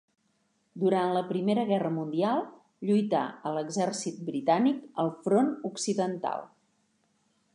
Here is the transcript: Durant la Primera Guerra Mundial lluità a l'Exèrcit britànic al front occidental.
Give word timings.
Durant 0.83 1.11
la 1.15 1.21
Primera 1.31 1.65
Guerra 1.71 1.91
Mundial 1.97 2.41
lluità 2.89 3.21
a 3.49 3.53
l'Exèrcit 3.57 4.17
britànic 4.31 4.81
al 5.05 5.15
front 5.27 5.55
occidental. 5.73 6.49